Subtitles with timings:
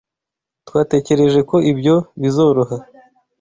[0.67, 2.75] Twatekereje ko ibyo bizoroha.